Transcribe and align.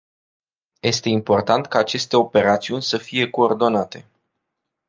Este 0.79 1.09
important 1.09 1.65
ca 1.65 1.79
aceste 1.79 2.15
operațiuni 2.15 2.81
să 2.81 2.97
fie 2.97 3.29
coordonate. 3.29 4.07